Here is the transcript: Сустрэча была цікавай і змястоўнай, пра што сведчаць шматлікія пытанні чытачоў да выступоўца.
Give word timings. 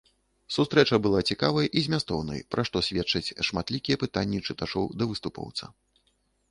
Сустрэча 0.55 0.97
была 1.05 1.19
цікавай 1.33 1.69
і 1.81 1.83
змястоўнай, 1.87 2.39
пра 2.55 2.61
што 2.71 2.77
сведчаць 2.89 3.35
шматлікія 3.51 4.01
пытанні 4.07 4.43
чытачоў 4.49 4.93
да 5.03 5.11
выступоўца. 5.13 5.73